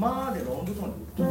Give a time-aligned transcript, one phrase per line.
[0.00, 1.26] までロングトーンでっ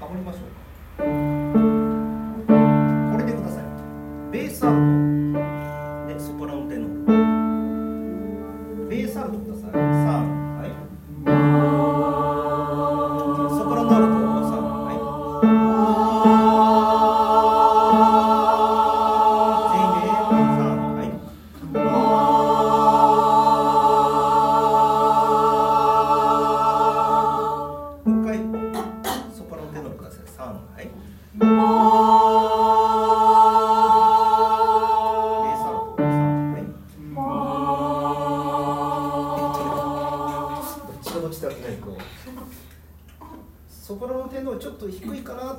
[0.00, 1.39] 가버린 거죠.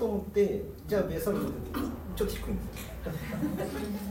[0.01, 1.53] と思ってじゃあベースアップ
[2.15, 2.91] ちょっと低いんですよ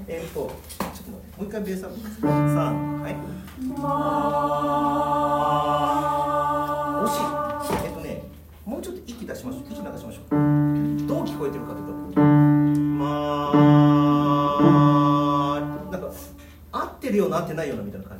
[0.06, 2.30] えっとちょっと待ってもう一回ベースアップ3
[3.00, 3.14] はい。
[3.66, 3.80] ま
[7.02, 7.86] あ惜しい。
[7.86, 8.22] えっとね
[8.64, 9.62] もうちょっと息出しましょう。
[9.68, 10.12] 息流しましょう。
[11.08, 13.50] どう聞こえてるかというとま
[14.62, 16.08] あなんか
[16.70, 18.19] 合ってるような合ってないようなみたいな感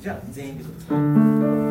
[0.00, 1.69] じゃあ全員でください。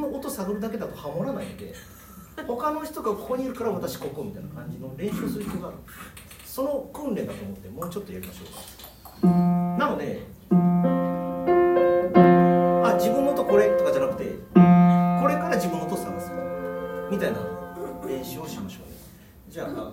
[0.00, 1.74] の音探るだけだとハモらないんで
[2.46, 5.76] 他の人がここにいるから私ここみたいな感じの練習する必要がある。
[6.44, 8.48] その訓練だと思ってもうちょっとやりましょう
[9.22, 9.28] か。
[9.78, 10.22] なので
[12.82, 14.58] あ自分の音これとかじゃなくてこ
[15.28, 16.32] れから自分の音探す
[17.10, 17.38] みたいな
[18.06, 18.96] 練習をしましょう、ね、
[19.48, 19.92] じゃあ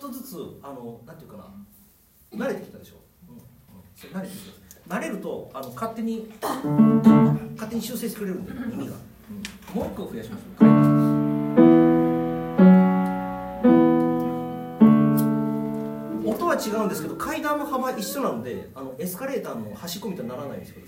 [0.00, 1.44] とずつあのなんていうかな。
[2.32, 2.94] 慣れてきたでしょ、
[3.28, 3.42] うんうん、
[4.16, 4.40] 慣れてき
[4.88, 4.96] た。
[4.96, 6.60] 慣れるとあの勝手に勝
[7.68, 8.94] 手に修正してくれるんで耳が、
[9.74, 10.66] うん、もう一個増やしましょう
[16.28, 20.86] 音は違うんですけど階段の幅一緒なのであのエスカレーターの端っこみたいにならないんですけど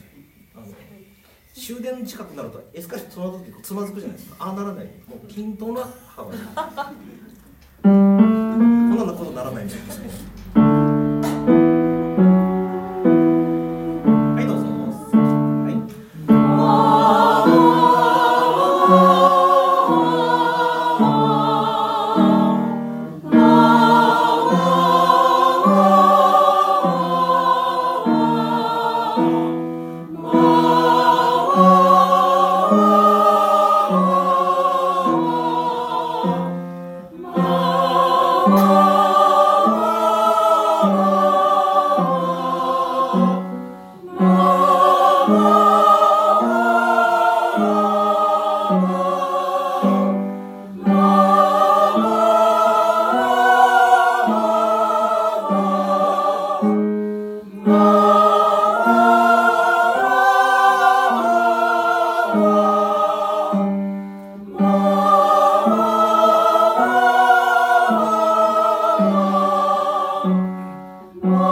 [0.56, 0.66] あの
[1.54, 4.36] 終電近くなるとエスカレーターの時つまずくじゃないですか。
[4.40, 6.38] ああならないもう均等な幅に。
[9.12, 10.31] なことならないんですよ。
[71.22, 71.51] ハ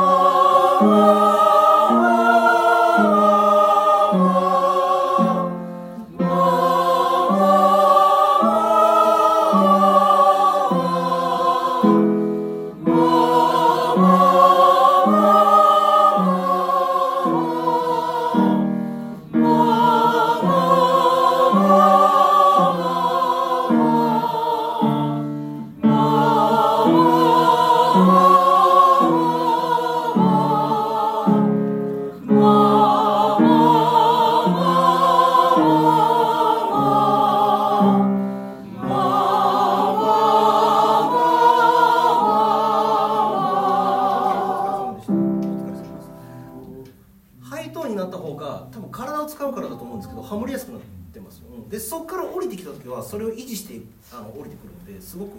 [48.01, 50.81] なった方が多分体を使うからだと思うんですけどハモりやすくなっ
[51.13, 51.69] てます、うん。
[51.69, 53.81] でそこから降りてきた時はそれを維持して
[54.13, 55.31] あの降りてくるのですごく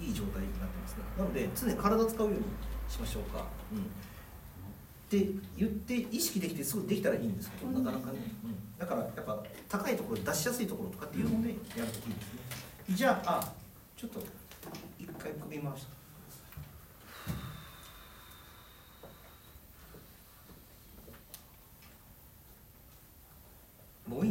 [0.00, 0.98] いい状態になってますね。
[1.16, 2.42] なので常に体を使うように
[2.88, 3.82] しましょうか、うん、っ
[5.10, 12.14] て言って意識できてすぐできたらいいんですけどなかなかね、うん、だからやっぱ高いところ出しやすいところとかっていうのでやるといいですね。
[12.90, 13.52] じゃああ
[13.96, 14.20] ちょっと
[14.98, 15.97] 一回首回した
[24.08, 24.30] もうい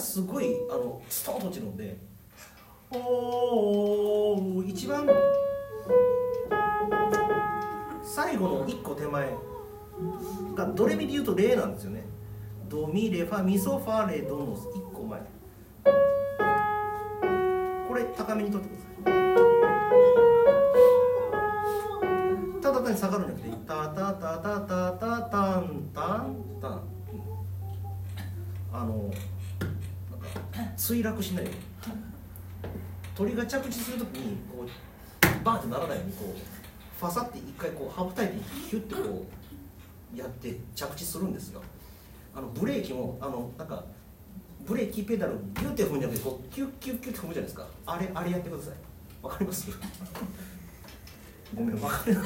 [0.00, 1.96] すごいあのストーンと落ちるので。
[2.90, 4.68] おー。
[4.68, 5.06] 一番
[8.02, 9.32] 最後の1個手前
[10.56, 12.04] がドレミで言うとレなんですよね。
[12.68, 15.20] ドミレファミソファレドの1個前。
[17.88, 19.18] これ高めに取ってくださ
[22.58, 22.62] い。
[22.62, 26.72] ただ単に下がるんじゃなくてタタタタタタタンタンタン。
[26.72, 26.80] うん
[28.72, 29.10] あの
[30.80, 31.50] 墜落しないよ
[33.14, 36.38] 鳥が着地するときにこうバーンってならないようにこう
[36.98, 38.34] ファサって一回こう羽ばたいて
[38.70, 39.26] ヒュッてこ
[40.14, 41.60] うやって着地するんですよ。
[42.34, 43.84] あのブレーキもあのなんか
[44.66, 47.66] ブレーキペダルギュッて踏むんじゃなくてこうキュッキュッキュッて踏むじゃないですか。
[47.86, 48.74] あれあれやってください。
[49.22, 49.68] わかります？
[51.54, 52.16] ごめんわかる一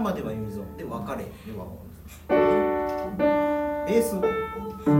[0.00, 1.18] まではユニゾンで別れ。
[1.18, 1.90] で和音
[3.86, 4.99] ベース。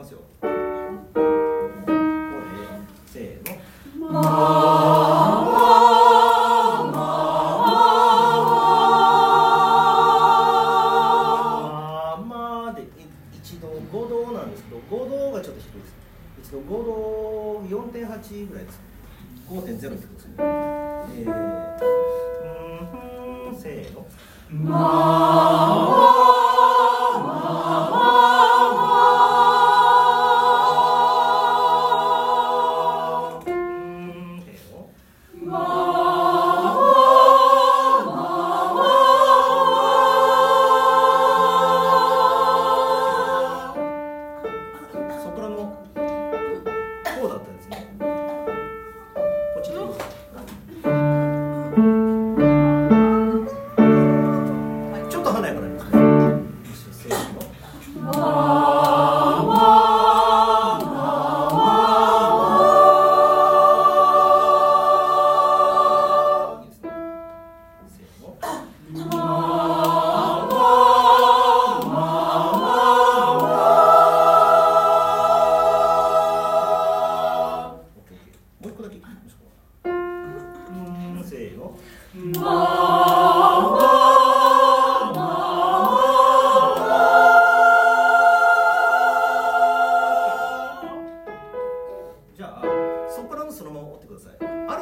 [0.00, 0.18] きますよ。
[3.06, 4.89] せーの。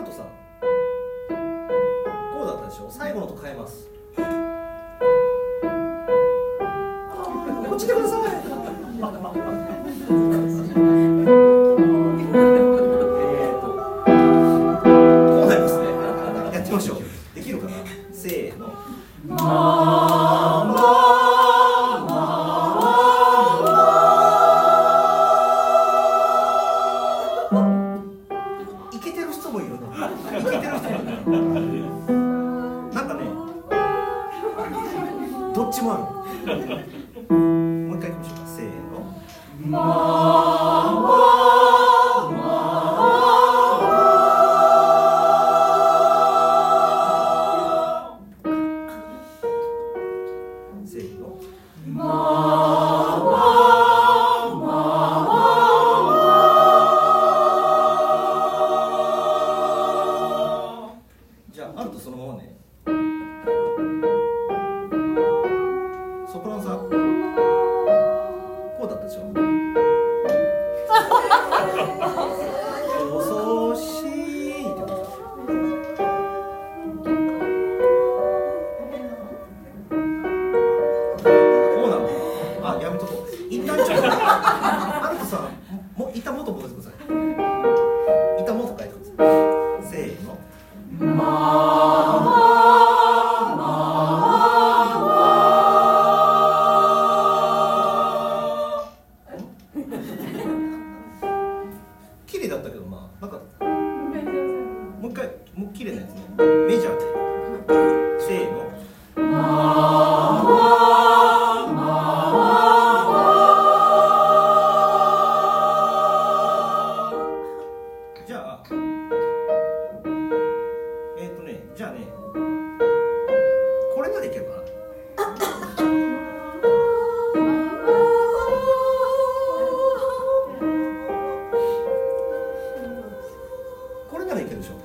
[0.08, 0.30] トさんこ
[2.44, 2.86] うだったでしょ？
[2.90, 3.88] 最後のと変えます。
[7.70, 8.20] 落ちてください。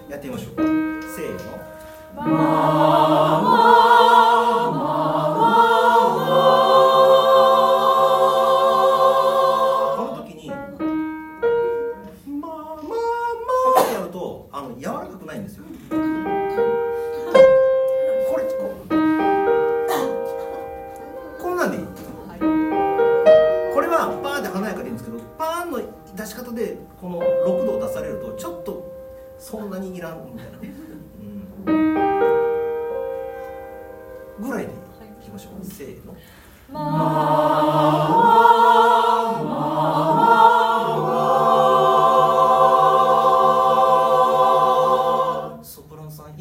[0.10, 0.56] やってみましょう。
[0.56, 0.64] か。
[1.16, 1.40] せーの「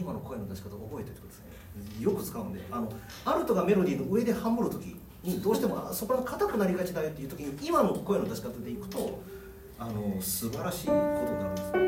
[0.03, 1.43] 今の声の出し方覚えておいてくださ
[2.01, 2.93] いよく使うんであの
[3.25, 9.21] アルトがメロディーの上でハモる時にどうしてもあソプラノ硬くなりがちだよっていう時に今の声の出し方でいくと
[9.79, 11.05] あの素晴らしいことに
[11.39, 11.79] なるんですね。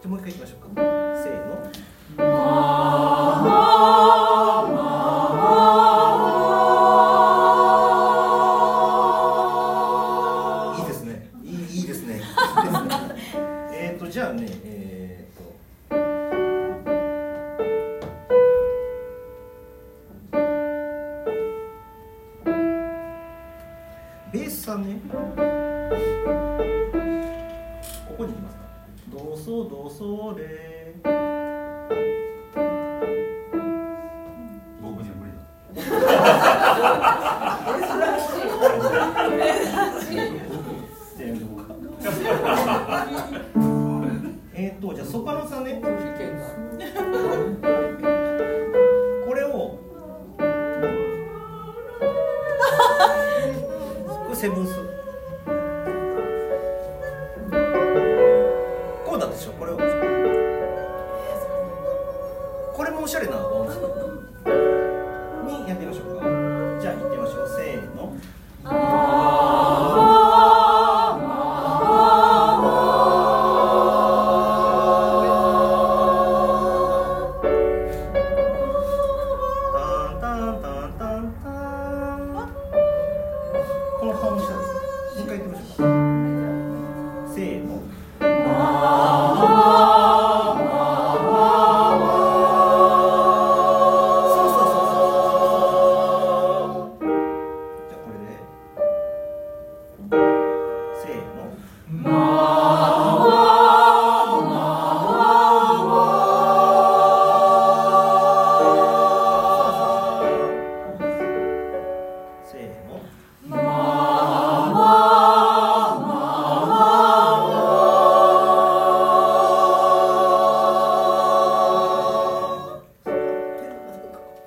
[0.00, 0.82] じゃもう一回いきましょうか。
[1.22, 1.48] せー
[2.18, 3.17] の。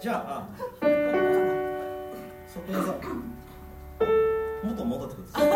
[0.02, 0.50] じゃあ
[2.48, 2.96] そこでさ
[4.64, 5.48] 元戻ってください。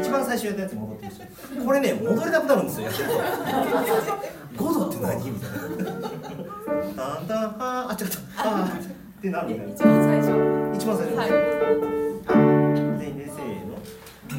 [0.00, 1.28] 一番最初やったやつに戻ってください。
[1.62, 2.86] これね戻れなくなるんですよ。
[2.86, 3.08] やってる
[4.56, 5.56] と5度って何みたいな。
[6.96, 8.18] だんだんあーあ違った。
[8.38, 8.78] あー。
[8.78, 8.82] っ
[9.20, 10.30] てなるみたいな一番最初。
[10.74, 11.16] 一番最初。
[11.18, 11.28] はい。
[12.98, 13.76] 全員でせーの。
[14.32, 14.36] い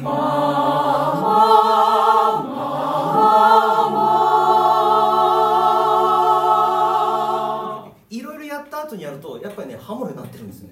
[10.38, 10.70] ってるんですね。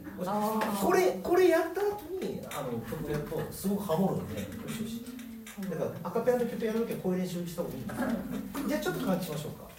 [0.81, 4.40] これこれやった後にあの曲やるとすごくハモるんで
[5.70, 9.75] だからアカペラの曲やるときはこういう練習した方がいいんです じゃあちょっと感じしましょうか